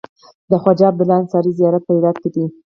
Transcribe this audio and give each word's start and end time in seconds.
د 0.49 0.51
خواجه 0.61 0.85
عبدالله 0.91 1.17
انصاري 1.21 1.51
زيارت 1.59 1.81
په 1.85 1.91
هرات 1.97 2.17
کی 2.23 2.29
دی 2.35 2.45